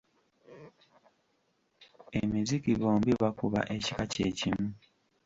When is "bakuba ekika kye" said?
3.21-4.27